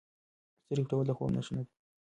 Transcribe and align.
سترګې 0.63 0.83
پټول 0.85 1.05
د 1.07 1.11
خوب 1.17 1.29
نښه 1.35 1.51
نه 1.55 1.61
ده. 1.65 1.71